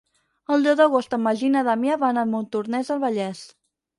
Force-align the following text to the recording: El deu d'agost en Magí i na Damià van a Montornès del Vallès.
El 0.53 0.63
deu 0.67 0.77
d'agost 0.79 1.13
en 1.17 1.21
Magí 1.25 1.45
i 1.49 1.51
na 1.57 1.61
Damià 1.69 1.99
van 2.05 2.21
a 2.21 2.25
Montornès 2.31 2.93
del 2.93 3.03
Vallès. 3.07 3.45